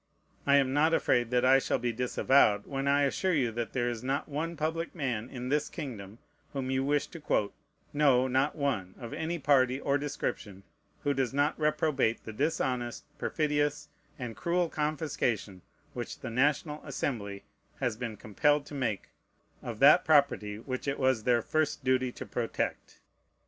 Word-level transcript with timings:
I 0.47 0.55
am 0.55 0.73
not 0.73 0.95
afraid 0.95 1.29
that 1.29 1.45
I 1.45 1.59
shall 1.59 1.77
be 1.77 1.91
disavowed, 1.93 2.65
when 2.65 2.87
I 2.87 3.03
assure 3.03 3.35
you 3.35 3.51
that 3.51 3.73
there 3.73 3.87
is 3.87 4.03
not 4.03 4.27
one 4.27 4.57
public 4.57 4.95
man 4.95 5.29
in 5.29 5.49
this 5.49 5.69
kingdom, 5.69 6.17
whom 6.53 6.71
you 6.71 6.83
wish 6.83 7.05
to 7.05 7.19
quote, 7.19 7.53
no, 7.93 8.27
not 8.27 8.55
one, 8.55 8.95
of 8.97 9.13
any 9.13 9.37
party 9.37 9.79
or 9.79 9.99
description, 9.99 10.63
who 11.03 11.13
does 11.13 11.35
not 11.35 11.59
reprobate 11.59 12.23
the 12.23 12.33
dishonest, 12.33 13.03
perfidious, 13.19 13.89
and 14.17 14.35
cruel 14.35 14.69
confiscation 14.69 15.61
which 15.93 16.21
the 16.21 16.31
National 16.31 16.83
Assembly 16.83 17.43
has 17.79 17.95
been 17.95 18.17
compelled 18.17 18.65
to 18.65 18.73
make 18.73 19.09
of 19.61 19.77
that 19.77 20.03
property 20.03 20.57
which 20.57 20.87
it 20.87 20.97
was 20.97 21.25
their 21.25 21.43
first 21.43 21.83
duty 21.83 22.11
to 22.11 22.25
protect. 22.25 22.97